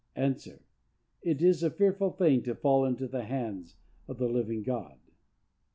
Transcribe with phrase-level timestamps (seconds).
[0.17, 0.35] —A.
[1.21, 3.75] "It is a fearful thing to fall into the hands
[4.07, 4.97] of the living God."